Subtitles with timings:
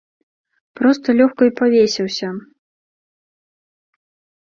[0.79, 2.27] Проста лёгка і павесіўся!